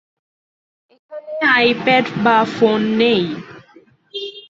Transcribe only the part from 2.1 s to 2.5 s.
বা